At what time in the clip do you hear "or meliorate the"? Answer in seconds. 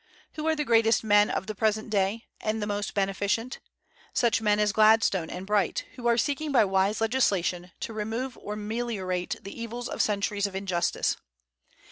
8.41-9.53